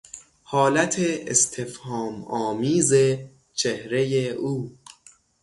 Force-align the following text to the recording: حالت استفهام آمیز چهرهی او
حالت 0.43 0.95
استفهام 1.27 2.23
آمیز 2.25 2.93
چهرهی 3.55 4.29
او 4.29 4.77